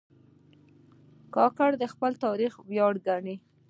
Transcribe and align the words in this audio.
کاکړ 1.35 1.71
د 1.81 1.83
خپل 1.93 2.11
تاریخ 2.25 2.53
ویاړ 2.69 2.93
ګڼي. 3.07 3.35